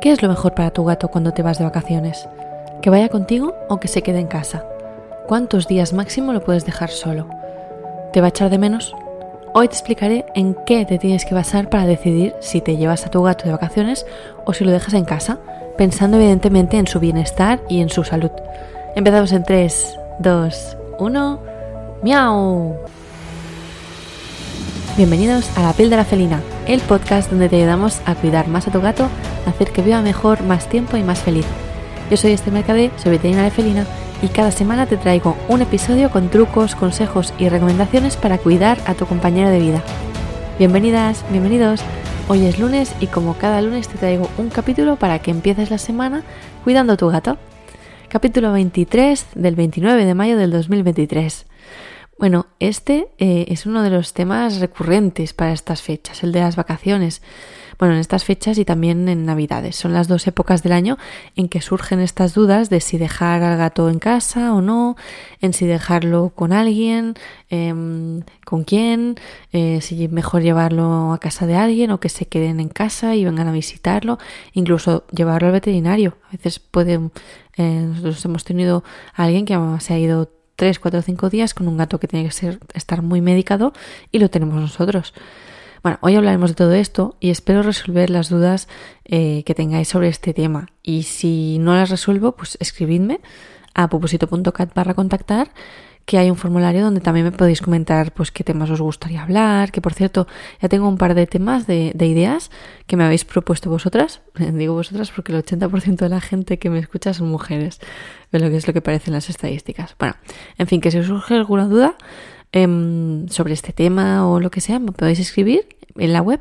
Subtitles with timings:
[0.00, 2.28] ¿Qué es lo mejor para tu gato cuando te vas de vacaciones?
[2.80, 4.64] ¿Que vaya contigo o que se quede en casa?
[5.28, 7.28] ¿Cuántos días máximo lo puedes dejar solo?
[8.12, 8.94] ¿Te va a echar de menos?
[9.54, 13.10] Hoy te explicaré en qué te tienes que basar para decidir si te llevas a
[13.10, 14.06] tu gato de vacaciones
[14.44, 15.38] o si lo dejas en casa,
[15.78, 18.30] pensando evidentemente en su bienestar y en su salud.
[18.96, 21.38] Empezamos en 3, 2, 1.
[22.02, 22.76] ¡Miau!
[24.96, 28.68] Bienvenidos a La piel de la felina, el podcast donde te ayudamos a cuidar más
[28.68, 29.08] a tu gato,
[29.46, 31.46] hacer que viva mejor, más tiempo y más feliz.
[32.10, 33.86] Yo soy Esther Mercadé, soy veterinaria felina
[34.22, 38.94] y cada semana te traigo un episodio con trucos, consejos y recomendaciones para cuidar a
[38.94, 39.82] tu compañero de vida.
[40.58, 41.80] Bienvenidas, bienvenidos.
[42.28, 45.78] Hoy es lunes y como cada lunes te traigo un capítulo para que empieces la
[45.78, 46.22] semana
[46.62, 47.38] cuidando a tu gato.
[48.08, 51.46] Capítulo 23 del 29 de mayo del 2023.
[52.18, 56.56] Bueno, este eh, es uno de los temas recurrentes para estas fechas, el de las
[56.56, 57.22] vacaciones.
[57.78, 59.74] Bueno, en estas fechas y también en Navidades.
[59.74, 60.98] Son las dos épocas del año
[61.34, 64.94] en que surgen estas dudas de si dejar al gato en casa o no,
[65.40, 67.14] en si dejarlo con alguien,
[67.48, 69.16] em, con quién,
[69.52, 73.24] eh, si mejor llevarlo a casa de alguien o que se queden en casa y
[73.24, 74.18] vengan a visitarlo,
[74.52, 76.18] incluso llevarlo al veterinario.
[76.28, 77.10] A veces pueden,
[77.56, 81.54] eh, nosotros hemos tenido a alguien que se ha ido 3, 4 o 5 días
[81.54, 83.72] con un gato que tiene que ser, estar muy medicado
[84.10, 85.14] y lo tenemos nosotros.
[85.82, 88.68] Bueno, hoy hablaremos de todo esto y espero resolver las dudas
[89.04, 90.68] eh, que tengáis sobre este tema.
[90.82, 93.20] Y si no las resuelvo, pues escribidme
[93.74, 95.50] a pupusito.cat barra contactar
[96.04, 99.70] que hay un formulario donde también me podéis comentar pues qué temas os gustaría hablar,
[99.70, 100.26] que por cierto
[100.60, 102.50] ya tengo un par de temas de, ideas
[102.86, 106.78] que me habéis propuesto vosotras, digo vosotras porque el 80% de la gente que me
[106.78, 107.80] escucha son mujeres,
[108.32, 109.94] de lo que es lo que parecen las estadísticas.
[109.98, 110.16] Bueno,
[110.58, 111.94] en fin, que si os surge alguna duda
[112.52, 116.40] em, sobre este tema o lo que sea, me podéis escribir en la web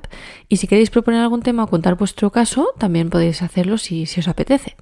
[0.49, 4.21] y si queréis proponer algún tema o contar vuestro caso, también podéis hacerlo si, si
[4.21, 4.75] os apetece.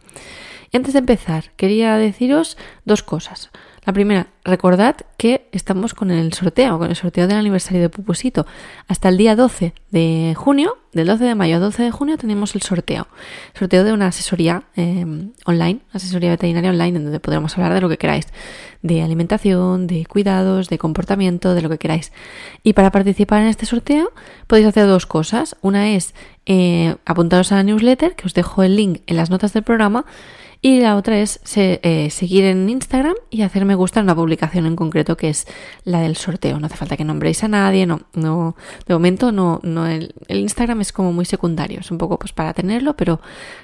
[0.71, 3.49] Y antes de empezar, quería deciros dos cosas.
[3.89, 8.45] La primera, recordad que estamos con el sorteo, con el sorteo del aniversario de Pupusito.
[8.87, 12.53] Hasta el día 12 de junio, del 12 de mayo al 12 de junio, tenemos
[12.53, 13.07] el sorteo.
[13.57, 15.07] Sorteo de una asesoría eh,
[15.45, 18.27] online, asesoría veterinaria online, en donde podremos hablar de lo que queráis.
[18.83, 22.11] De alimentación, de cuidados, de comportamiento, de lo que queráis.
[22.61, 24.11] Y para participar en este sorteo
[24.45, 25.57] podéis hacer dos cosas.
[25.63, 26.13] Una es
[26.45, 30.05] eh, apuntaros a la newsletter, que os dejo el link en las notas del programa
[30.61, 34.75] y la otra es eh, seguir en Instagram y hacerme gusta en una publicación en
[34.75, 35.47] concreto que es
[35.85, 36.59] la del sorteo.
[36.59, 40.81] No hace falta que nombréis a nadie, no, no, de momento no, no el, Instagram
[40.81, 43.21] es como muy secundario, es un poco pues para tenerlo, pero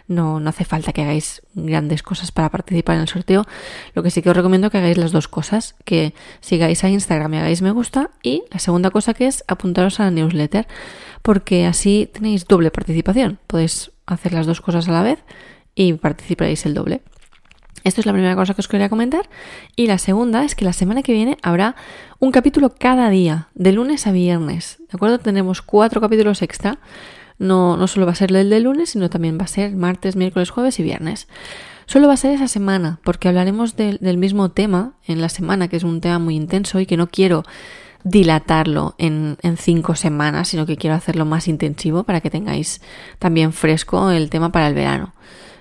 [0.08, 3.46] no, no hace falta que hagáis grandes cosas para participar en el sorteo.
[3.94, 7.34] Lo que sí que os recomiendo que hagáis las dos cosas, que sigáis a Instagram
[7.34, 10.66] y hagáis me gusta y la segunda cosa que es apuntaros a la newsletter,
[11.22, 13.38] porque así tenéis doble participación.
[13.48, 15.20] Podéis hacer las dos cosas a la vez
[15.76, 17.02] y participaréis el doble.
[17.86, 19.30] Esto es la primera cosa que os quería comentar.
[19.76, 21.76] Y la segunda es que la semana que viene habrá
[22.18, 24.78] un capítulo cada día, de lunes a viernes.
[24.80, 25.20] ¿De acuerdo?
[25.20, 26.80] Tenemos cuatro capítulos extra.
[27.38, 30.16] No, no solo va a ser el de lunes, sino también va a ser martes,
[30.16, 31.28] miércoles, jueves y viernes.
[31.86, 35.76] Solo va a ser esa semana, porque hablaremos del mismo tema en la semana, que
[35.76, 37.44] es un tema muy intenso y que no quiero
[38.04, 42.82] dilatarlo en, en, cinco semanas, sino que quiero hacerlo más intensivo para que tengáis
[43.20, 45.14] también fresco el tema para el verano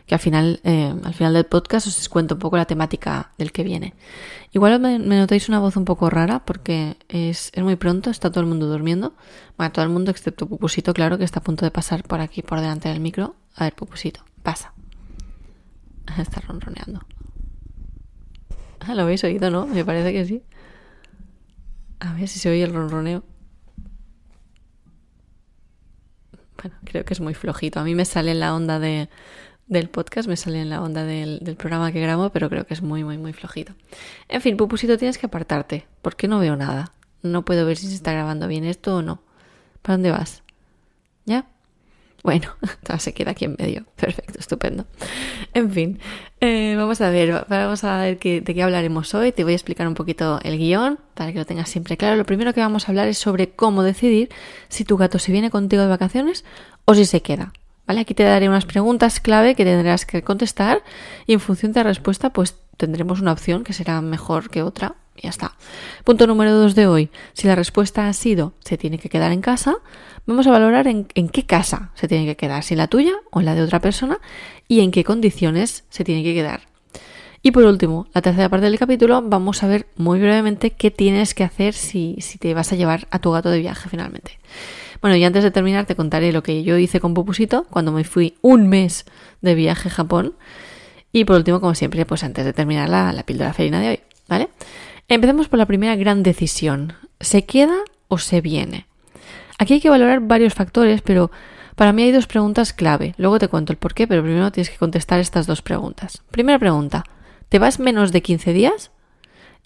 [0.07, 3.53] que al final, eh, al final del podcast os cuento un poco la temática del
[3.53, 3.95] que viene.
[4.53, 8.41] Igual me, notáis una voz un poco rara porque es, es, muy pronto, está todo
[8.41, 9.15] el mundo durmiendo.
[9.57, 12.43] Bueno, todo el mundo excepto Pupusito, claro, que está a punto de pasar por aquí,
[12.43, 13.35] por delante del micro.
[13.57, 14.75] A ver, Pupusito, pasa.
[16.19, 17.01] Está ronroneando.
[18.81, 19.67] Ah, lo habéis oído, ¿no?
[19.67, 20.43] Me parece que sí.
[22.01, 23.25] A ver si se oye el ronroneo.
[26.63, 27.81] Bueno, creo que es muy flojito.
[27.81, 29.09] A mí me sale la onda de,
[29.67, 32.83] del podcast, me sale en la onda del, programa que grabo, pero creo que es
[32.83, 33.73] muy, muy, muy flojito.
[34.29, 36.93] En fin, Pupusito, tienes que apartarte, porque no veo nada.
[37.23, 39.23] No puedo ver si se está grabando bien esto o no.
[39.83, 40.43] ¿Para dónde vas?
[41.25, 41.47] ¿Ya?
[42.23, 42.49] Bueno,
[42.99, 43.85] se queda aquí en medio.
[43.97, 44.87] Perfecto, estupendo.
[45.53, 45.99] En fin,
[46.41, 49.33] eh, vamos a ver, vamos a ver de qué hablaremos hoy.
[49.33, 52.17] Te voy a explicar un poquito el guion para que lo tengas siempre claro.
[52.17, 54.31] Lo primero que vamos a hablar es sobre cómo decidir
[54.69, 56.45] si tu gato se viene contigo de vacaciones
[56.87, 57.53] o si se queda.
[57.87, 58.01] ¿Vale?
[58.01, 60.83] Aquí te daré unas preguntas clave que tendrás que contestar
[61.27, 64.97] y en función de la respuesta pues tendremos una opción que será mejor que otra
[65.17, 65.53] y ya está.
[66.03, 67.11] Punto número dos de hoy.
[67.35, 69.77] Si la respuesta ha sido se tiene que quedar en casa,
[70.27, 73.43] vamos a valorar en, en qué casa se tiene que quedar, si la tuya o
[73.43, 74.19] la de otra persona
[74.67, 76.63] y en qué condiciones se tiene que quedar.
[77.47, 81.35] Y por último, la tercera parte del capítulo, vamos a ver muy brevemente qué tienes
[81.35, 84.39] que hacer si, si te vas a llevar a tu gato de viaje finalmente.
[85.05, 88.05] Bueno, y antes de terminar te contaré lo que yo hice con Pupusito cuando me
[88.05, 89.05] fui un mes
[89.43, 90.33] de viaje a Japón.
[91.13, 94.01] Y por último, como siempre, pues antes de terminar la, la píldora felina de hoy,
[94.29, 94.49] ¿vale?
[95.07, 96.95] Empecemos por la primera gran decisión.
[97.21, 97.77] ¿Se queda
[98.09, 98.87] o se viene?
[99.59, 101.31] Aquí hay que valorar varios factores, pero
[101.77, 103.15] para mí hay dos preguntas clave.
[103.19, 106.23] Luego te cuento el por qué, pero primero tienes que contestar estas dos preguntas.
[106.31, 107.05] Primera pregunta,
[107.51, 108.91] ¿te vas menos de 15 días?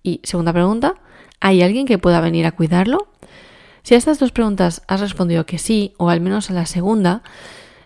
[0.03, 0.97] Y segunda pregunta,
[1.39, 3.07] ¿hay alguien que pueda venir a cuidarlo?
[3.89, 7.23] Si a estas dos preguntas has respondido que sí, o al menos a la segunda,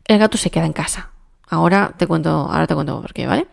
[0.08, 1.10] el gato se queda en casa.
[1.48, 3.46] Ahora te cuento, ahora te cuento por qué, ¿vale?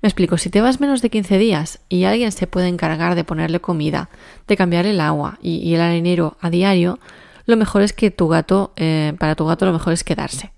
[0.00, 3.24] Me explico, si te vas menos de 15 días y alguien se puede encargar de
[3.24, 4.08] ponerle comida,
[4.48, 6.98] de cambiar el agua y, el arenero a diario,
[7.44, 10.54] lo mejor es que tu gato, eh, para tu gato lo mejor es quedarse.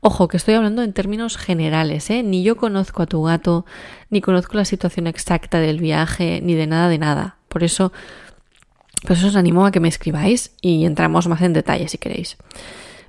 [0.00, 2.24] Ojo, que estoy hablando en términos generales, ¿eh?
[2.24, 3.64] Ni yo conozco a tu gato,
[4.08, 7.36] ni conozco la situación exacta del viaje, ni de nada de nada.
[7.46, 7.92] Por eso,
[9.06, 12.36] pues os animo a que me escribáis y entramos más en detalle si queréis.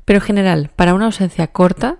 [0.05, 1.97] Pero en general, para una ausencia corta,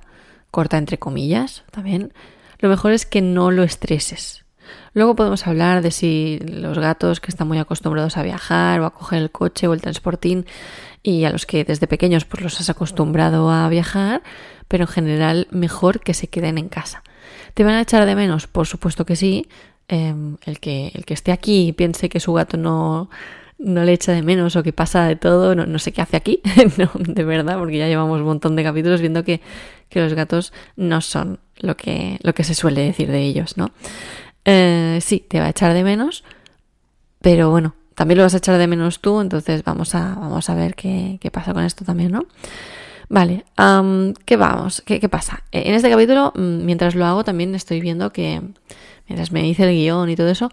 [0.50, 2.14] corta entre comillas, también,
[2.60, 4.46] lo mejor es que no lo estreses.
[4.94, 8.94] Luego podemos hablar de si los gatos que están muy acostumbrados a viajar o a
[8.94, 10.46] coger el coche o el transportín
[11.04, 14.22] y a los que desde pequeños pues los has acostumbrado a viajar,
[14.68, 17.04] pero en general mejor que se queden en casa.
[17.54, 18.48] ¿Te van a echar de menos?
[18.48, 19.48] Por supuesto que sí.
[19.88, 23.10] Em, el, que, el que esté aquí y piense que su gato no,
[23.64, 26.42] no le echa de menos o que pasa de todo, no, sé qué hace aquí,
[26.78, 29.42] no, de verdad, porque ya llevamos un montón de capítulos viendo que,
[29.90, 33.72] que, los gatos no son lo que, lo que se suele decir de ellos, ¿no?
[34.46, 36.24] Eh, sí, te va a echar de menos,
[37.22, 40.56] pero bueno, también lo vas a echar de menos tú, entonces vamos a, vamos a
[40.56, 42.26] ver qué, pasa con esto también, ¿no?
[43.10, 43.44] Vale,
[44.26, 44.82] ¿qué vamos?
[44.86, 45.44] ¿Qué, pasa?
[45.52, 48.42] En este capítulo, mm, mientras lo hago, también estoy viendo que,
[49.08, 50.50] mientras me dice el guion y todo eso,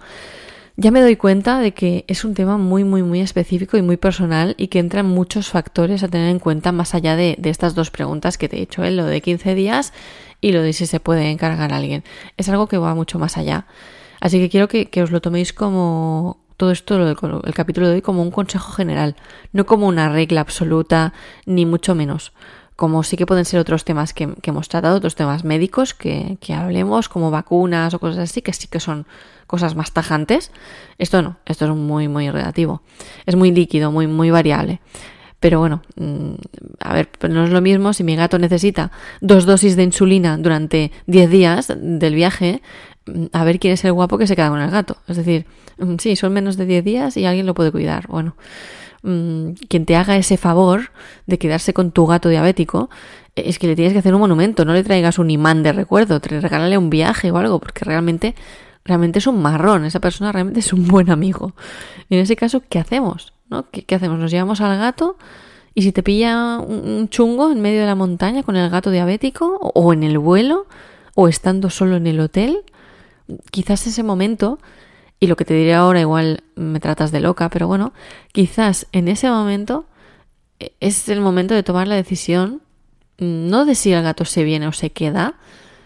[0.80, 3.96] ya me doy cuenta de que es un tema muy, muy, muy específico y muy
[3.96, 7.74] personal y que entran muchos factores a tener en cuenta más allá de, de estas
[7.74, 8.92] dos preguntas que te he hecho, ¿eh?
[8.92, 9.92] lo de 15 días
[10.40, 12.04] y lo de si se puede encargar a alguien.
[12.36, 13.66] Es algo que va mucho más allá.
[14.20, 18.02] Así que quiero que, que os lo toméis como, todo esto, el capítulo de hoy,
[18.02, 19.16] como un consejo general,
[19.52, 21.12] no como una regla absoluta,
[21.44, 22.32] ni mucho menos.
[22.78, 26.54] Como sí que pueden ser otros temas que, hemos tratado, otros temas médicos que, que,
[26.54, 29.04] hablemos, como vacunas o cosas así, que sí que son
[29.48, 30.52] cosas más tajantes.
[30.96, 32.82] Esto no, esto es muy, muy relativo.
[33.26, 34.80] Es muy líquido, muy, muy variable.
[35.40, 36.34] Pero bueno, mm,
[36.80, 38.90] a ver, no es lo mismo si mi gato necesita
[39.20, 42.60] dos dosis de insulina durante 10 días del viaje,
[43.06, 44.98] mm, a ver quién es el guapo que se queda con el gato.
[45.06, 45.46] Es decir,
[45.78, 48.06] mm, sí, son menos de 10 días y alguien lo puede cuidar.
[48.08, 48.36] Bueno,
[49.02, 50.90] quien te haga ese favor
[51.26, 52.90] de quedarse con tu gato diabético,
[53.36, 56.20] es que le tienes que hacer un monumento, no le traigas un imán de recuerdo,
[56.20, 58.34] te regálale un viaje o algo, porque realmente,
[58.84, 61.54] realmente es un marrón, esa persona realmente es un buen amigo.
[62.08, 63.32] Y en ese caso, ¿qué hacemos?
[63.48, 63.66] ¿no?
[63.70, 64.18] ¿Qué, hacemos?
[64.18, 65.16] ¿Nos llevamos al gato?
[65.74, 69.58] Y si te pilla un, chungo en medio de la montaña con el gato diabético,
[69.74, 70.66] o, en el vuelo,
[71.14, 72.62] o estando solo en el hotel,
[73.50, 74.58] quizás ese momento,
[75.20, 77.92] y lo que te diré ahora igual me tratas de loca, pero bueno,
[78.32, 79.86] quizás en ese momento
[80.60, 82.62] e, es el momento de tomar la decisión,
[83.18, 85.34] no de si el gato se viene o se queda,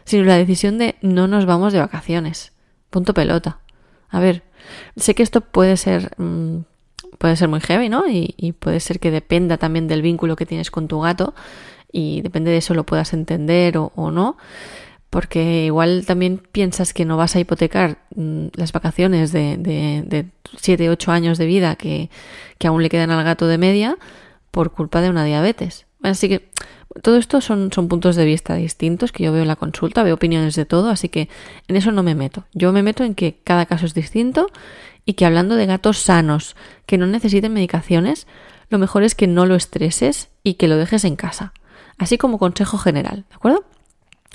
[0.04, 2.52] sino la decisión de no nos vamos de vacaciones.
[2.90, 3.60] Punto pelota.
[4.10, 4.42] A ver,
[4.96, 6.58] sé que esto puede ser mm,
[7.22, 8.02] puede ser muy heavy, ¿no?
[8.08, 11.34] Y, puede ser que dependa también del vínculo que tienes con tu gato
[11.92, 14.36] y depende de eso lo puedas entender o, no.
[15.12, 20.88] Porque igual también piensas que no vas a hipotecar mm, las vacaciones de, de, 7,
[20.88, 22.08] 8 años de vida que,
[22.56, 23.98] que aún le quedan al gato de media
[24.50, 25.84] por culpa de una diabetes.
[26.02, 26.48] Así que
[27.02, 30.14] todo esto son, son, puntos de vista distintos que yo veo en la consulta, veo
[30.14, 31.28] opiniones de todo, así que
[31.68, 32.46] en eso no me meto.
[32.54, 34.46] Yo me meto en que cada caso es distinto
[35.04, 36.56] y que hablando de gatos sanos
[36.86, 38.26] que no necesiten medicaciones,
[38.70, 41.52] lo mejor es que no lo estreses y que lo dejes en casa.
[41.98, 43.66] Así como consejo general, ¿de acuerdo?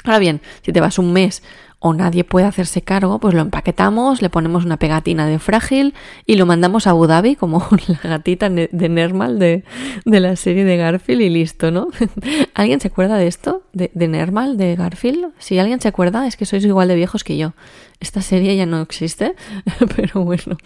[0.07, 1.43] Ahora bien, si te vas un mes
[1.79, 5.93] o nadie puede hacerse cargo, pues lo empaquetamos, le ponemos una pegatina de frágil
[6.25, 9.63] y lo mandamos a Abu Dhabi como la gatita de Nermal de,
[10.05, 11.89] la serie de Garfield y listo, ¿no?
[12.55, 13.63] ¿Alguien se acuerda de esto?
[13.73, 15.33] ¿De, Nermal, de Garfield?
[15.37, 17.53] Si alguien se acuerda, es que sois igual de viejos que yo.
[17.99, 19.35] Esta serie ya no existe,
[19.95, 20.57] pero bueno,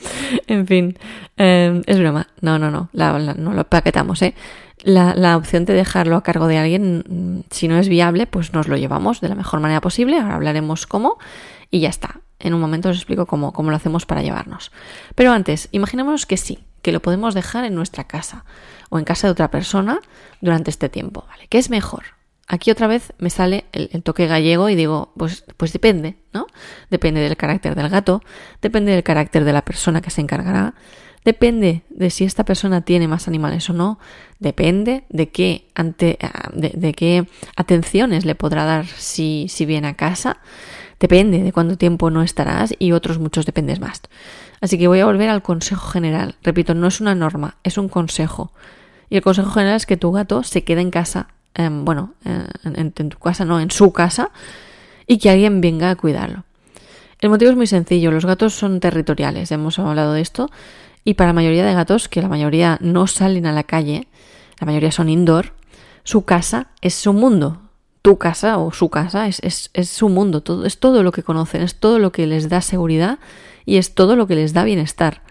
[0.48, 0.98] en fin,
[1.38, 2.27] em, es broma.
[2.41, 4.34] No, no, no, no lo paquetamos, ¿eh?
[4.84, 8.53] La, la, opción de dejarlo a cargo de alguien, mm, si no es viable, pues
[8.53, 10.17] nos lo llevamos de la mejor manera posible.
[10.17, 11.17] Ahora hablaremos cómo
[11.70, 12.22] y ya está.
[12.39, 14.72] En un momento os explico cómo, cómo lo hacemos para llevarnos.
[15.15, 18.46] Pero antes, imaginemos que sí, que lo podemos dejar en nuestra casa
[18.89, 20.00] o en casa de otra persona
[20.41, 21.48] durante este tiempo, ¿vale?
[21.48, 22.03] ¿Qué es mejor?
[22.53, 26.48] Aquí otra vez me sale el, toque gallego y digo, pues, pues depende, ¿no?
[26.89, 28.22] Depende del carácter del gato,
[28.62, 30.74] depende del carácter de la persona que se encargará,
[31.24, 34.00] depende de si esta persona tiene más animales o no,
[34.41, 36.17] Depende de qué, ante,
[36.51, 40.38] de, qué atenciones le podrá dar si, si viene a casa.
[41.00, 44.01] Depende de cuánto tiempo no estarás y otros muchos dependes más.
[44.60, 46.38] Así que voy a volver al consejo general.
[46.41, 48.51] Repito, no es una norma, es un consejo.
[49.12, 52.13] Y el consejo general es que tu gato se quede en casa, em, bueno,
[52.63, 54.31] en, tu casa, no, en su casa,
[55.08, 56.43] y que alguien venga a cuidarlo.
[57.20, 60.50] El motivo es muy sencillo, los gatos son territoriales, hemos hablado de esto,
[61.03, 64.08] y para la mayoría de gatos, que la mayoría no salen a la calle,
[64.60, 65.53] la mayoría son indoor,
[66.03, 67.62] su casa es su mundo.
[68.01, 71.62] Tu casa o su casa es, es su mundo, todo, es todo lo que conocen,
[71.62, 73.20] es todo lo que les da seguridad
[73.63, 75.22] y es todo lo que les da bienestar.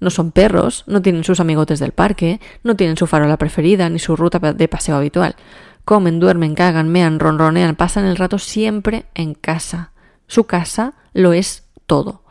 [0.00, 3.98] No son perros, no tienen sus amigotes del parque, no tienen su farola preferida ni
[3.98, 5.36] su ruta de paseo habitual.
[5.84, 9.92] Comen, duermen, cagan, mean, ronronean, pasan el rato siempre en casa.
[10.26, 12.22] Su casa lo es todo.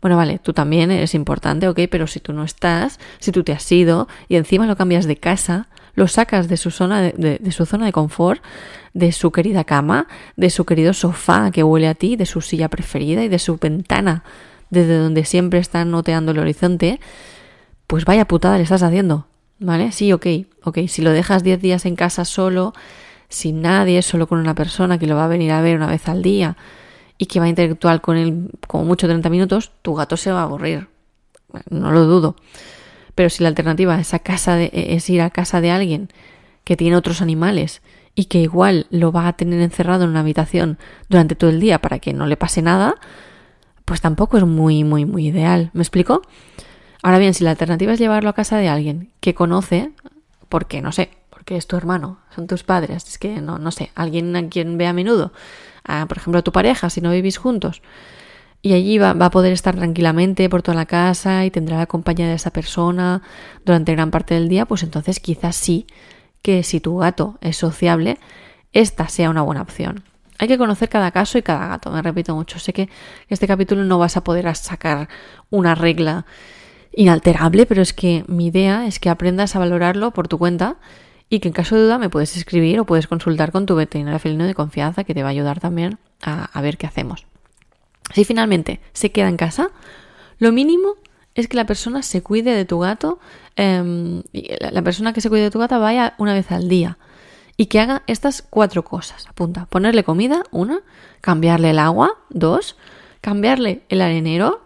[0.00, 3.52] Bueno, vale, tú también eres importante, ok, pero si tú no estás, si tú te
[3.52, 7.52] has ido y encima lo cambias de casa, lo sacas de su zona de, de,
[7.52, 8.40] su zona de confort,
[8.94, 12.68] de su querida cama, de su querido sofá que huele a ti, de su silla
[12.68, 14.22] preferida y de su ventana
[14.70, 17.00] desde donde siempre están noteando el horizonte,
[17.86, 19.26] pues vaya putada le estás haciendo,
[19.58, 19.92] ¿vale?
[19.92, 20.26] Sí, ok,
[20.64, 22.74] ok, si lo dejas 10 días en casa solo,
[23.28, 26.08] sin nadie, solo con una persona que lo va a venir a ver una vez
[26.08, 26.56] al día
[27.18, 30.40] y que va a interactuar con él como mucho 30 minutos, tu gato se va
[30.40, 30.88] a aburrir,
[31.70, 32.36] no lo dudo.
[33.14, 36.08] Pero si la alternativa es, a casa de, es ir a casa de alguien
[36.64, 37.82] que tiene otros animales
[38.14, 41.80] y que igual lo va a tener encerrado en una habitación durante todo el día
[41.80, 42.96] para que no le pase nada,
[43.88, 45.70] pues tampoco es muy, muy, muy ideal.
[45.72, 46.20] ¿Me explico?
[47.02, 49.92] Ahora bien, si la alternativa es llevarlo a casa de alguien que conoce,
[50.50, 53.90] porque no sé, porque es tu hermano, son tus padres, es que no, no sé,
[53.94, 55.32] alguien a quien ve a menudo,
[56.06, 57.80] por ejemplo a tu pareja, si no vivís juntos,
[58.60, 61.86] y allí va, va, a poder estar tranquilamente por toda la casa y tendrá la
[61.86, 63.22] compañía de esa persona
[63.64, 65.86] durante gran parte del día, pues entonces quizás sí
[66.42, 68.18] que si tu gato es sociable,
[68.74, 70.04] esta sea una buena opción.
[70.38, 72.58] Hay que conocer cada caso y cada gato, me repito mucho.
[72.60, 72.88] Sé que
[73.28, 75.08] este capítulo no vas a poder sacar
[75.50, 76.26] una regla
[76.92, 80.76] inalterable, pero es que mi idea es que aprendas a valorarlo por tu cuenta
[81.28, 84.18] y que en caso de duda me puedes escribir o puedes consultar con tu veterinario
[84.18, 87.26] felino de confianza que te va a ayudar también a, ver qué hacemos.
[88.14, 89.70] Si finalmente se queda en casa,
[90.38, 90.94] lo mínimo
[91.34, 93.18] es que la persona se cuide de tu gato,
[93.56, 94.22] eh,
[94.70, 96.96] la persona que se cuide de tu gata vaya una vez al día
[97.58, 99.26] y que haga estas cuatro cosas.
[99.26, 100.80] Apunta, ponerle comida, una,
[101.20, 102.76] cambiarle el agua, dos,
[103.20, 104.64] cambiarle el arenero,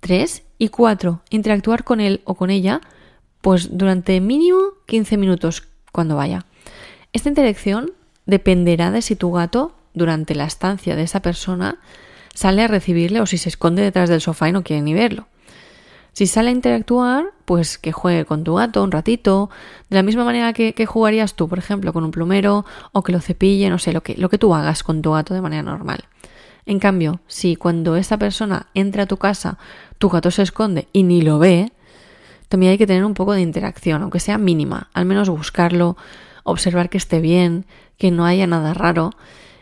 [0.00, 2.82] tres, y cuatro, interactuar con él o con ella,
[3.40, 6.44] pues durante mínimo 15 minutos cuando vaya.
[7.14, 7.92] Esta interacción
[8.26, 11.78] dependerá de si tu gato, durante la estancia de esa persona,
[12.34, 15.26] sale a recibirle o si se esconde detrás del sofá y no quiere ni verlo.
[16.20, 19.48] Si sale a interactuar, pues que juegue con tu gato un ratito,
[19.88, 23.22] de la misma manera que, jugarías tú, por ejemplo, con un plumero o que lo
[23.22, 26.04] cepille, no sé, lo que, lo que tú hagas con tu gato de manera normal.
[26.66, 29.56] En cambio, si cuando esa persona entra a tu casa,
[29.96, 31.72] tu gato se esconde y ni lo ve,
[32.50, 35.96] también hay que tener un poco de interacción, aunque sea mínima, al menos buscarlo,
[36.44, 37.64] observar que esté bien,
[37.96, 39.14] que no haya nada raro.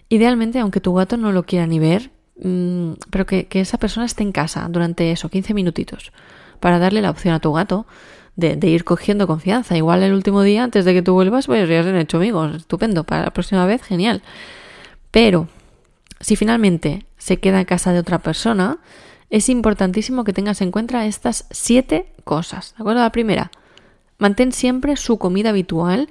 [0.08, 2.10] Idealmente, aunque tu gato no lo quiera ni ver,
[2.42, 6.10] mm, pero que, que esa persona esté en casa durante eso, 15 minutitos
[6.60, 7.86] para darle la opción a tu gato
[8.38, 9.76] de, ir cogiendo confianza.
[9.76, 12.54] Igual el último día, antes de que tú vuelvas, pues ya se han hecho amigos.
[12.54, 13.04] Estupendo.
[13.04, 14.22] Para la próxima vez, genial.
[15.10, 15.48] Pero,
[16.20, 18.78] si finalmente se queda en casa de otra persona,
[19.30, 22.74] es importantísimo que tengas en cuenta estas siete cosas.
[22.76, 23.00] ¿De acuerdo?
[23.00, 23.50] La primera,
[24.18, 26.08] mantén siempre su comida habitual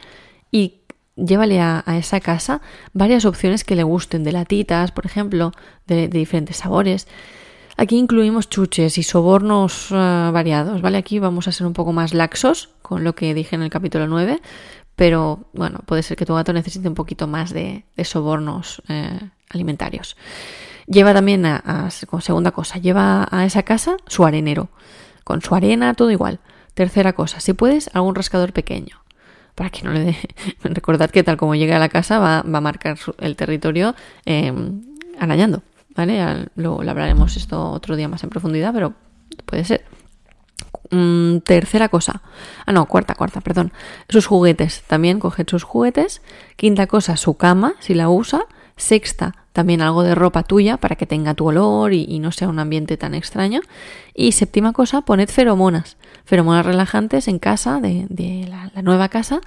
[0.52, 0.82] y
[1.16, 2.62] llévale a, esa casa
[2.94, 5.52] varias opciones que le gusten, de latitas, por ejemplo,
[5.88, 7.08] de diferentes sabores.
[7.80, 10.98] Aquí incluimos chuches y sobornos eh, variados, ¿vale?
[10.98, 14.08] Aquí vamos a ser un poco más laxos con lo que dije en el capítulo
[14.08, 14.42] 9,
[14.96, 19.20] pero bueno, puede ser que tu gato necesite un poquito más de, sobornos eh,
[19.52, 20.18] alimentarios.
[20.88, 24.70] Lleva también a, segunda cosa, lleva a esa casa su arenero,
[25.24, 26.40] con su arena, todo igual.
[26.74, 29.04] Tercera cosa, si puedes, algún rascador pequeño
[29.54, 30.18] para que no le dé.
[30.64, 33.94] Recordad que tal como llegue a la casa va, a marcar el territorio
[34.26, 34.52] eh,
[35.20, 35.62] arañando.
[35.98, 36.48] ¿Vale?
[36.56, 38.94] Luego lo hablaremos esto otro día más en profundidad, pero
[39.46, 39.84] puede ser.
[40.92, 42.22] Mm, tercera cosa.
[42.66, 43.74] Ah, no, cuarta, cuarta, perdón.
[44.08, 44.84] Sus juguetes.
[44.88, 46.22] También coge sus juguetes.
[46.56, 48.46] Quinta cosa, su cama, si la usa.
[48.78, 52.60] Sexta, también algo de ropa tuya para que tenga tu olor y, no sea un
[52.60, 53.62] ambiente tan extraño.
[54.14, 55.98] Y séptima cosa, poned feromonas.
[56.26, 59.42] Feromonas relajantes en casa, de, la, nueva casa,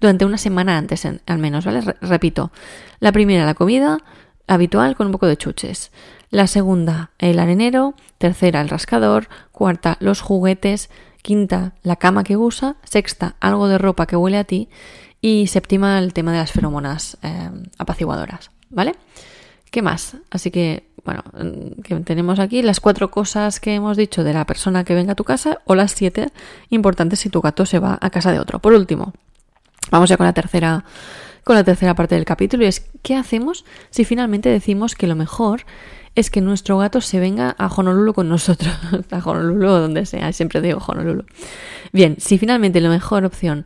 [0.00, 1.80] durante una semana antes, al menos, ¿vale?
[2.00, 2.52] repito.
[3.00, 3.98] La primera, la comida
[4.46, 5.90] habitual con un poco de chuches.
[6.30, 7.94] La segunda, el arenero.
[8.18, 9.28] Tercera, el rascador.
[9.52, 10.90] Cuarta, los juguetes.
[11.22, 14.68] quinta, la cama que usa, sexta, algo de ropa que huele a ti
[15.20, 18.94] y séptima, el tema de las feromonas eh, apaciguadoras, ¿vale?
[19.72, 20.16] ¿Qué más?
[20.30, 24.44] Así que, bueno, mm, que tenemos aquí las cuatro cosas que hemos dicho de la
[24.44, 26.28] persona que venga a tu casa o las siete
[26.70, 28.60] importantes si tu gato se va a casa de otro.
[28.60, 29.12] Por último,
[29.90, 30.84] vamos ya con la tercera
[31.46, 35.14] con la tercera parte del capítulo y es ¿qué hacemos si finalmente decimos que lo
[35.14, 35.60] mejor
[36.16, 38.74] es que nuestro gato se venga a Honolulu con nosotros,
[39.12, 41.24] a Honolulu o donde sea, siempre digo Honolulu.
[41.92, 43.64] Bien, si finalmente la mejor opción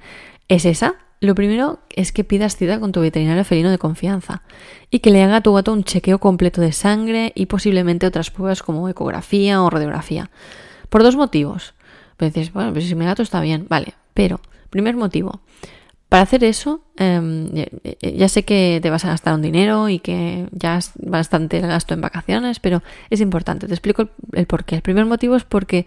[0.48, 4.42] es esa, lo primero es que pidas cita con tu veterinario felino de confianza
[4.90, 8.30] y que le haga a tu gato un chequeo completo de sangre y posiblemente otras
[8.30, 10.28] pruebas como ecografía o radiografía.
[10.90, 11.72] Por dos motivos.
[12.18, 15.40] Pues dices, bueno, pues si mi gato está bien, vale, pero, primer motivo,
[16.10, 17.48] para hacer eso, em,
[18.02, 21.68] ya sé que te vas a gastar un dinero y que ya es bastante el
[21.68, 23.68] gasto en vacaciones, pero es importante.
[23.68, 24.74] Te explico el, por qué.
[24.74, 25.86] El primer motivo es porque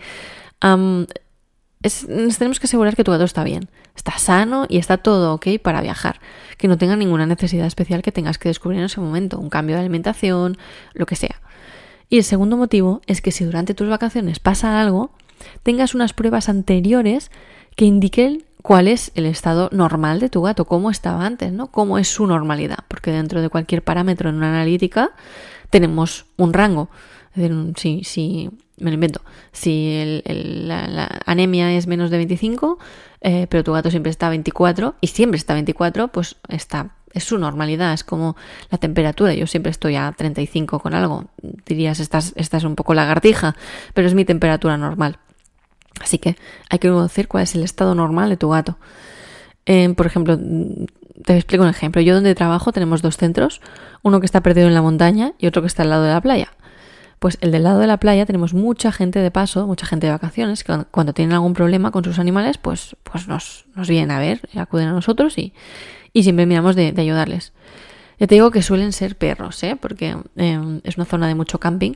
[0.62, 5.60] nos tenemos que asegurar que tu gato está bien, está sano y está todo ok
[5.62, 6.22] para viajar,
[6.58, 9.76] que no tenga ninguna necesidad especial que tengas que descubrir en ese momento, un cambio
[9.76, 10.58] de alimentación,
[10.94, 11.42] lo que sea.
[12.08, 15.12] Y el segundo motivo es que si durante tus vacaciones pasa algo,
[15.64, 17.30] tengas unas pruebas anteriores
[17.76, 21.68] que indiquen cuál es el estado normal de tu gato, cómo estaba antes, ¿no?
[21.68, 25.12] Cómo es su normalidad, porque dentro de cualquier parámetro en una analítica
[25.70, 26.90] tenemos un rango.
[27.36, 32.80] Es decir, si, si me lo invento, si la, anemia es menos de 25,
[33.22, 36.96] eh, pero tu gato siempre está a 24 y siempre está a 24, pues está
[37.14, 38.36] es su normalidad, es como
[38.72, 39.36] la temperatura.
[39.36, 41.26] Yo siempre estoy a 35 con algo.
[41.66, 43.56] Dirías, esta es un poco lagartija,
[43.94, 45.20] pero es mi temperatura normal.
[46.02, 46.36] Así que
[46.70, 48.78] hay que conocer cuál es el estado normal de tu gato.
[49.66, 50.38] Eh, por ejemplo,
[51.24, 52.02] te explico un ejemplo.
[52.02, 53.62] Yo donde trabajo tenemos dos centros,
[54.02, 56.22] uno que está perdido en la montaña y otro que está al lado de la
[56.22, 56.54] playa.
[57.20, 60.12] Pues el del lado de la playa tenemos mucha gente de paso, mucha gente de
[60.12, 64.20] vacaciones, que cuando tienen algún problema con sus animales, pues, pues nos, nos vienen a
[64.20, 65.54] ver, acuden a nosotros y,
[66.12, 67.54] y siempre miramos de, ayudarles.
[68.20, 69.78] Ya te digo que suelen ser perros, ¿eh?
[69.80, 71.94] porque eh, es una zona de mucho camping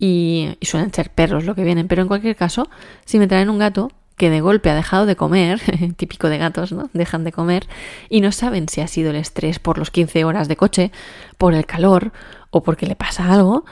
[0.00, 2.68] y, suelen ser perros lo que vienen, pero en cualquier caso,
[3.04, 5.60] si me traen un gato que de golpe ha dejado de comer,
[5.96, 6.90] típico de gatos, ¿no?
[6.94, 7.68] Dejan de comer
[8.08, 10.90] y no saben si ha sido el estrés por los 15 horas de coche,
[11.38, 12.12] por el calor
[12.50, 13.64] o porque le pasa algo,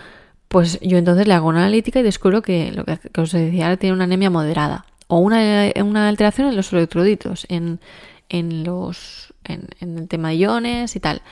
[0.49, 3.95] pues yo entonces le hago una analítica y descubro que lo que, os decía tiene
[3.95, 7.81] una anemia moderada o una, una alteración en los electroditos, en,
[8.29, 11.23] en los en, en el tema de iones y tal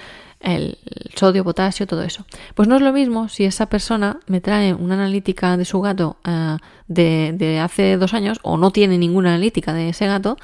[0.46, 0.78] el
[1.14, 2.24] sodio, potasio, todo eso.
[2.54, 6.18] Pues no es lo mismo si esa persona me trae una analítica de su gato
[6.24, 6.56] eh,
[6.86, 10.36] de, hace dos años o no tiene ninguna analítica de ese gato,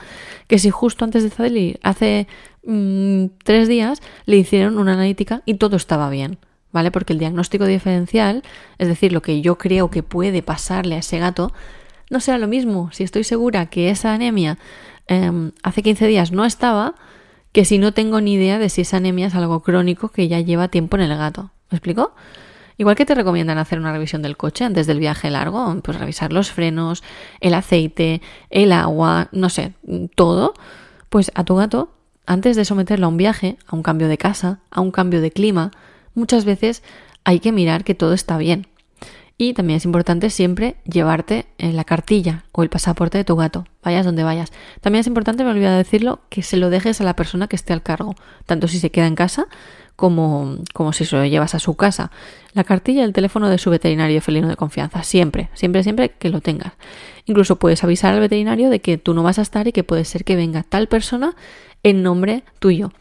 [0.49, 2.27] que si justo antes de salir, hace
[2.65, 6.38] mm, tres días, le hicieron una analítica y todo estaba bien.
[6.73, 6.91] ¿Vale?
[6.91, 8.43] Porque el diagnóstico diferencial,
[8.79, 11.53] es decir, lo que yo creo que puede pasarle a ese gato,
[12.09, 12.91] no será lo mismo.
[12.93, 14.57] Si estoy segura que esa anemia
[15.07, 16.95] em, hace 15 días no estaba,
[17.53, 20.41] que si no tengo ni idea de si esa anemia es algo crónico que ya
[20.41, 21.51] lleva tiempo en el gato.
[21.71, 22.15] ¿Me explico?
[22.79, 26.33] Igual que te recomiendan hacer una revisión del coche antes del viaje largo, pues revisar
[26.33, 27.03] los frenos,
[27.41, 29.75] el aceite, el agua, no sé,
[30.15, 30.55] todo,
[31.11, 31.93] pues a tu gato,
[32.27, 35.31] antes de someterlo a un viaje, a un cambio de casa, a un cambio de
[35.31, 35.71] clima,
[36.15, 36.83] muchas veces
[37.25, 38.67] hay que mirar que todo está bien.
[39.43, 43.67] Y también es importante siempre llevarte en la cartilla o el pasaporte de tu gato,
[43.83, 44.53] vayas donde vayas.
[44.81, 47.57] También es importante, me olvidé de decirlo, que se lo dejes a la persona que
[47.57, 48.15] esté al cargo,
[48.47, 49.49] tanto si se queda en casa
[49.97, 52.13] como, como si se lo llevas a su casa.
[52.53, 56.29] La cartilla y el teléfono de su veterinario felino de confianza, siempre, siempre, siempre que
[56.29, 56.75] lo tengas.
[57.27, 60.05] Incluso puedes avisar al veterinario de que tú no vas a estar y que puede
[60.05, 61.35] ser que venga tal persona
[61.83, 62.93] en nombre tuyo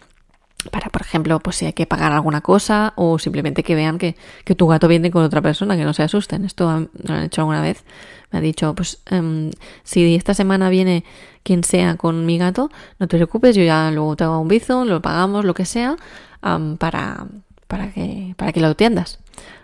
[0.70, 4.16] para, por ejemplo, pues si hay que pagar alguna cosa o simplemente que vean que,
[4.46, 6.46] que tu gato viene con otra persona, que no se asusten.
[6.46, 7.84] Esto lo han hecho alguna vez.
[8.32, 9.52] Me ha dicho, pues em,
[9.84, 11.04] si esta semana viene
[11.44, 12.70] quien sea con mi gato,
[13.00, 15.96] no te preocupes, yo ya luego te hago un bizo, lo pagamos, lo que sea,
[16.42, 17.28] para,
[17.68, 19.20] para, que, para que lo atiendas.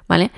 [0.07, 0.31] ¿Vale?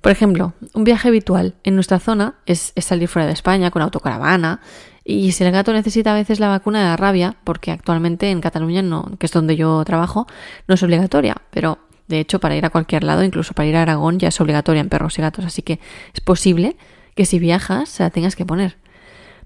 [0.00, 3.82] Por ejemplo, un viaje habitual en nuestra zona es, es salir fuera de España con
[3.82, 4.60] autocaravana,
[5.04, 8.40] y si el gato necesita a veces la vacuna de la rabia, porque actualmente en
[8.40, 10.26] Cataluña, no, que es donde yo trabajo,
[10.68, 13.82] no es obligatoria, pero de hecho para ir a cualquier lado, incluso para ir a
[13.82, 15.80] Aragón, ya es obligatoria en perros y gatos, así que
[16.14, 16.76] es posible
[17.14, 18.76] que si viajas se la tengas que poner.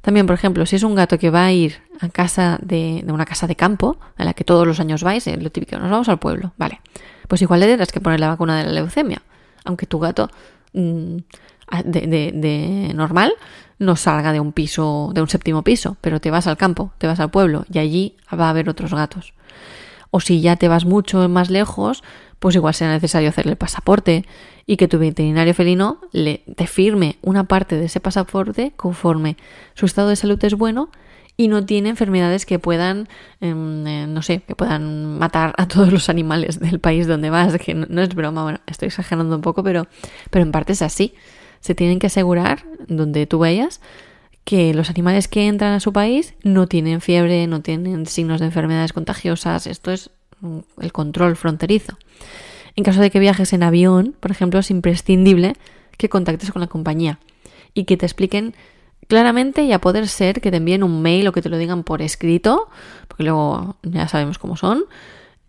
[0.03, 3.25] También, por ejemplo, si es un gato que va a ir a casa de, una
[3.25, 6.09] casa de campo, a la que todos los años vais, eh, lo típico, nos vamos
[6.09, 6.81] al pueblo, vale,
[7.27, 9.23] pues igual le tendrás que poner la vacuna de la leucemia,
[9.65, 10.31] aunque tu gato
[10.75, 11.17] mm,
[11.85, 13.33] de, normal
[13.79, 17.07] no salga de un piso, de un séptimo piso, pero te vas al campo, te
[17.07, 19.35] vas al pueblo y allí va a haber otros gatos.
[20.11, 22.03] O si ya te vas mucho más lejos,
[22.39, 24.25] pues igual será necesario hacerle el pasaporte
[24.67, 29.37] y que tu veterinario felino le, te firme una parte de ese pasaporte conforme
[29.75, 30.91] su estado de salud es bueno
[31.37, 33.09] y no tiene enfermedades que puedan,
[33.41, 37.57] em, eh, no sé, que puedan matar a todos los animales del país donde vas,
[37.59, 39.87] que no, es broma, bueno, estoy exagerando un poco, pero,
[40.31, 41.15] pero en parte es así.
[41.61, 43.81] Se tienen que asegurar, donde tú vayas,
[44.45, 48.47] que los animales que entran a su país no tienen fiebre, no tienen signos de
[48.47, 49.67] enfermedades contagiosas.
[49.67, 51.99] Esto es mm, el control fronterizo.
[52.77, 55.55] En caso de que viajes en avión, por ejemplo, es imprescindible
[55.97, 57.19] que contactes con la compañía
[57.75, 58.55] y que te expliquen
[59.09, 61.85] claramente y a poder ser que te envíen un mail o que te lo digan
[61.85, 62.69] por escrito,
[63.09, 64.85] porque luego ya sabemos cómo son,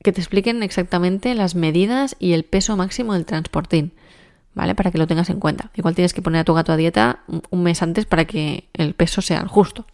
[0.03, 3.93] que te expliquen exactamente las medidas y el peso máximo del transportín,
[4.57, 4.75] ¿vale?
[4.75, 5.71] Para que lo tengas en cuenta.
[5.75, 8.93] Igual tienes que poner a tu gato a dieta un mes antes para que el
[8.95, 9.85] peso sea el justo.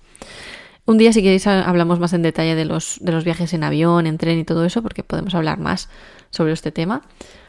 [0.86, 4.08] Un día, si queréis, hablamos más en detalle de los, de los viajes en avión,
[4.08, 5.90] en tren y todo eso, porque podemos hablar más
[6.32, 7.04] sobre este tema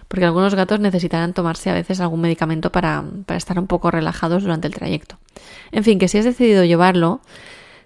[0.09, 4.68] porque algunos gatos necesitarán tomarse a veces algún medicamento para, estar un poco relajados durante
[4.68, 5.18] el trayecto.
[5.72, 7.20] En fin, que si has decidido llevarlo,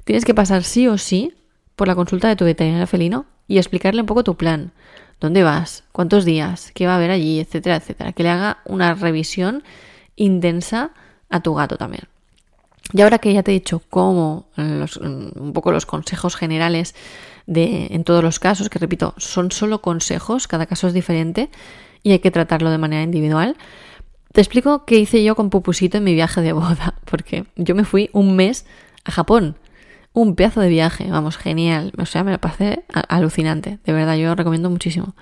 [0.04, 1.34] tienes que pasar sí o sí
[1.76, 4.72] por la consulta de tu veterinario felino y explicarle un poco tu plan.
[5.20, 5.84] ¿Dónde vas?
[5.92, 6.70] ¿Cuántos días?
[6.74, 7.40] ¿Qué va a haber allí?
[7.40, 8.12] Etcétera, etcétera.
[8.12, 9.64] Que le haga una revisión
[10.16, 10.92] intensa
[11.28, 12.04] a tu gato también.
[12.92, 16.94] Y ahora que ya te he dicho cómo, un poco los consejos generales
[17.46, 21.50] de, en todos los casos, que repito, son solo consejos, cada caso es diferente,
[22.02, 23.56] y hay que tratarlo de manera individual.
[24.32, 27.84] Te explico qué hice yo con Pupusito en mi viaje de boda, porque yo me
[27.84, 28.64] fui un mes
[29.04, 29.56] a Japón.
[30.18, 31.92] Un pedazo de viaje, vamos, genial.
[31.96, 33.78] O sea, me lo pasé alucinante.
[33.84, 35.14] De verdad, yo lo recomiendo muchísimo.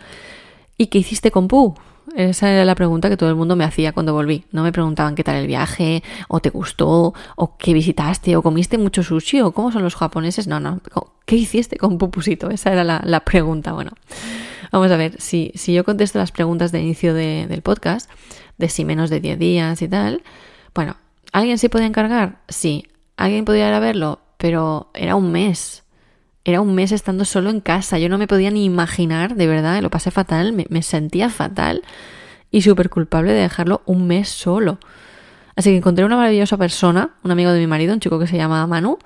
[0.78, 1.74] ¿Y qué hiciste con Pu?
[2.14, 4.46] Esa era la pregunta que todo el mundo me hacía cuando volví.
[4.52, 8.78] No me preguntaban qué tal el viaje, o te gustó, o qué visitaste, o comiste
[8.78, 10.46] mucho sushi, o cómo son los japoneses.
[10.46, 10.80] No, no.
[11.26, 12.48] ¿Qué hiciste con Pupusito?
[12.48, 13.74] Esa era la, pregunta.
[13.74, 13.90] Bueno,
[14.72, 18.10] Vamos a ver, si, si yo contesto las preguntas de inicio del podcast,
[18.56, 20.22] de si menos de 10 días y tal,
[20.74, 20.96] bueno,
[21.32, 22.38] ¿alguien se podía encargar?
[22.48, 22.86] Sí.
[23.18, 24.20] ¿Alguien podía ir a verlo?
[24.36, 25.84] Pero era un mes.
[26.44, 27.98] Era un mes estando solo en casa.
[27.98, 31.82] Yo no me podía ni imaginar, de verdad, lo pasé fatal, me, sentía fatal
[32.50, 34.78] y súper culpable de dejarlo un mes solo.
[35.56, 38.36] Así que encontré una maravillosa persona, un amigo de mi marido, un chico que se
[38.36, 38.98] llama Manu,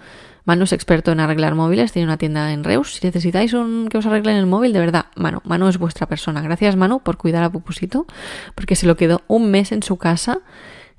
[0.44, 2.94] Manu es experto en arreglar móviles, tiene una tienda en Reus.
[2.94, 6.40] Si necesitáis un que os arreglen el móvil, de verdad, Manu, Manu es vuestra persona.
[6.40, 8.06] Gracias, Manu, por cuidar a Pupusito,
[8.54, 10.40] porque se lo quedó un mes en su casa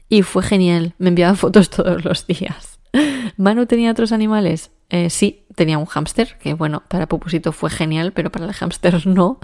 [0.10, 0.94] y fue genial.
[1.00, 2.71] Me enviaba fotos todos los días.
[3.38, 4.72] ¿Manu tenía otros animales?
[4.90, 9.06] Eh, sí, tenía un hámster, que bueno, para Pupusito fue genial, pero para el hámster
[9.08, 9.40] no,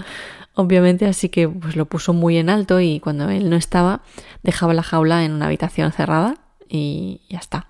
[0.54, 4.02] obviamente, así que pues lo puso muy en alto y cuando él no estaba,
[4.44, 6.36] dejaba la jaula en una habitación cerrada
[6.68, 7.68] y ya está.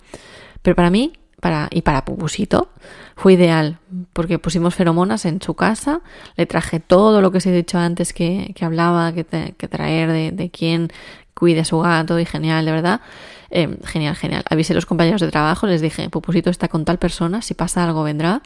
[0.64, 2.70] Pero para mí para, y para Pupusito
[3.16, 3.78] fue ideal
[4.14, 6.02] porque pusimos feromonas en su casa,
[6.36, 10.90] le traje todo lo que os he dicho antes que, hablaba, que, traer de, quién
[11.34, 13.02] cuide a su gato y genial, de verdad.
[13.50, 14.44] Em, genial, genial.
[14.50, 17.84] Avisé a los compañeros de trabajo, les dije, Pupusito está con tal persona, si pasa
[17.84, 18.42] algo vendrá.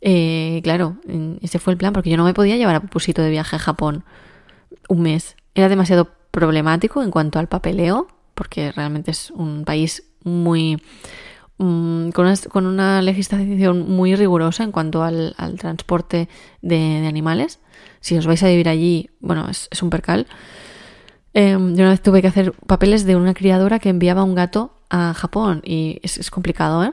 [0.00, 0.96] Eh, claro,
[1.42, 3.58] ese fue el plan porque yo no me podía llevar a Pupusito de viaje a
[3.58, 4.04] Japón
[4.88, 5.36] un mes.
[5.54, 10.78] Era demasiado problemático en cuanto al papeleo, porque realmente es un país muy
[11.62, 16.30] Mm, con, una, legislación muy rigurosa en cuanto al, transporte
[16.62, 17.60] de, animales.
[18.00, 20.26] Si os vais a vivir allí, bueno, es, un percal.
[21.32, 24.74] Em, yo una vez tuve que hacer papeles de una criadora que enviaba un gato
[24.88, 26.92] a Japón y es, complicado, ¿eh?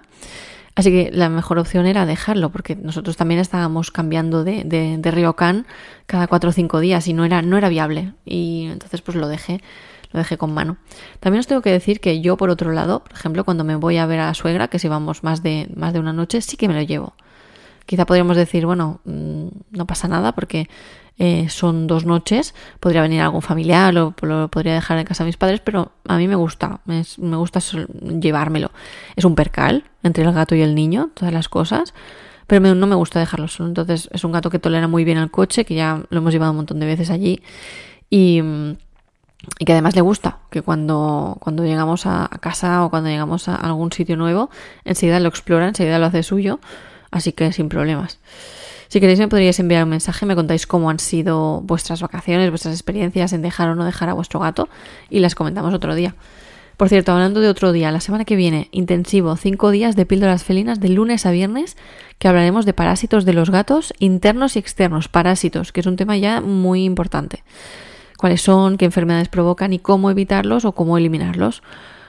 [0.75, 5.11] Así que la mejor opción era dejarlo, porque nosotros también estábamos cambiando de, de, de
[5.11, 5.65] Ryokan
[6.05, 8.13] cada cuatro o cinco días y no era, no era viable.
[8.25, 9.61] Y entonces pues lo dejé
[10.11, 10.77] lo dejé con mano.
[11.19, 13.97] También os tengo que decir que yo, por otro lado, por ejemplo, cuando me voy
[13.97, 16.57] a ver a la suegra, que si vamos más de, más de una noche, sí
[16.57, 17.13] que me lo llevo.
[17.85, 20.69] Quizá podríamos decir, bueno, mm, no pasa nada porque
[21.19, 25.29] eh, son dos noches, podría venir algún familiar o lo podría dejar en casa de
[25.29, 27.03] mis padres, pero a mí me gusta, me,
[27.37, 28.71] gusta llevármelo.
[29.15, 31.93] Es un percal entre el gato y el niño, todas las cosas,
[32.45, 33.69] pero no me gusta dejarlo solo.
[33.69, 36.51] Entonces es un gato que tolera muy bien el coche, que ya lo hemos llevado
[36.51, 37.41] un montón de veces allí
[38.09, 38.41] y
[39.59, 43.55] y que además le gusta, que cuando, cuando llegamos a, casa o cuando llegamos a
[43.55, 44.49] algún sitio nuevo,
[44.83, 46.59] enseguida lo explora, enseguida lo hace suyo,
[47.11, 48.19] así que sin problemas.
[48.87, 52.73] Si queréis me podríais enviar un mensaje, me contáis cómo han sido vuestras vacaciones, vuestras
[52.73, 54.69] experiencias en dejar o no dejar a vuestro gato
[55.09, 56.15] y las comentamos otro día.
[56.77, 60.43] Por cierto, hablando de otro día, la semana que viene, intensivo, cinco días de píldoras
[60.43, 61.75] felinas de lunes a viernes,
[62.19, 66.17] que hablaremos de parásitos de los gatos, internos y externos, parásitos, que es un tema
[66.17, 67.43] ya muy importante
[68.17, 71.61] cuáles son, qué enfermedades provocan y cómo evitarlos o cómo eliminarlos.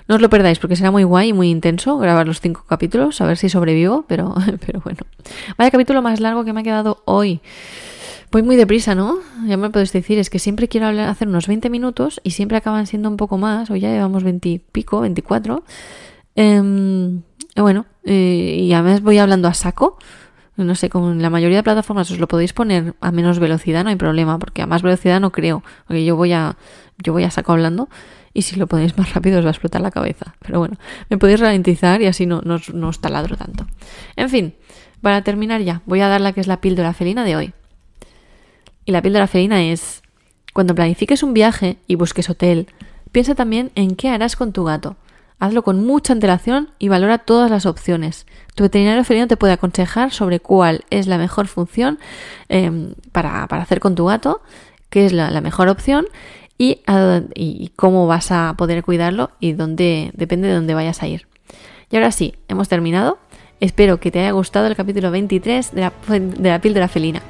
[0.09, 3.21] No os lo perdáis porque será muy guay y muy intenso grabar los cinco capítulos,
[3.21, 4.35] a ver si sobrevivo, pero,
[4.67, 5.01] pero bueno.
[5.59, 7.41] Vaya capítulo más largo que me ha quedado hoy.
[8.33, 9.19] Voy muy deprisa, ¿no?
[9.47, 12.57] Ya me podéis decir, es que siempre quiero hablar, hacer unos 20 minutos y siempre
[12.57, 15.63] acaban siendo un poco más, o ya llevamos 20 y pico, 24.
[16.35, 17.23] Em,
[17.57, 19.99] bueno, eh, y además voy hablando a saco.
[20.57, 23.91] No sé, con la mayoría de plataformas os lo podéis poner a menos velocidad, no
[23.91, 26.57] hay problema, porque a más velocidad no creo, porque yo voy a,
[26.99, 27.89] yo voy a saco hablando
[28.33, 30.35] y si lo ponéis más rápido os va a explotar la cabeza.
[30.41, 30.77] Pero bueno,
[31.09, 33.67] me podéis ralentizar y así no, no, no os taladro tanto.
[34.17, 34.55] En fin,
[35.01, 37.53] para terminar ya, voy a dar la que es la píldora felina de hoy.
[38.85, 40.03] Y la píldora felina es,
[40.53, 42.69] cuando planifiques un viaje y busques hotel,
[43.13, 44.97] piensa también en qué harás con tu gato.
[45.41, 48.27] Hazlo con mucha antelación y valora todas las opciones.
[48.57, 51.99] Tu veterinario felino te puede aconsejar sobre cuál es la mejor función
[52.49, 54.43] em, para, hacer con tu gato,
[54.91, 56.07] qué es la, mejor opción
[56.59, 61.27] y, cómo vas a poder cuidarlo y dónde, depende de dónde vayas a ir.
[61.91, 63.19] Y ahora sí, hemos terminado.
[63.61, 67.23] Espero que te haya gustado el capítulo 23 de la, de la felina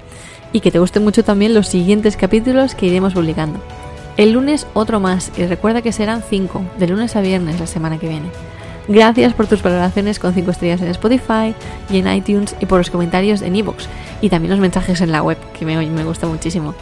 [0.52, 3.60] y que te gusten mucho también los siguientes capítulos que iremos publicando.
[4.16, 7.98] El lunes otro más y recuerda que serán 5, de lunes a viernes la semana
[7.98, 8.30] que viene.
[8.88, 11.54] Gracias por tus valoraciones con 5 estrellas en Spotify
[11.90, 13.86] y en iTunes y por los comentarios en iVoox
[14.22, 16.74] y también los mensajes en la web, que me, me gusta muchísimo.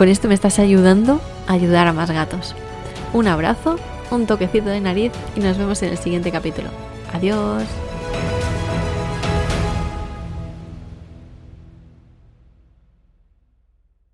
[0.00, 2.54] Con esto me estás ayudando a ayudar a más gatos.
[3.12, 3.76] Un abrazo,
[4.10, 6.70] un toquecito de nariz y nos vemos en el siguiente capítulo.
[7.12, 7.64] Adiós.